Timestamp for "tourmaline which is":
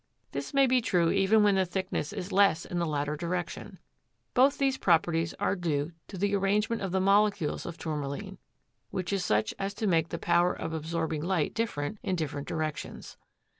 7.77-9.23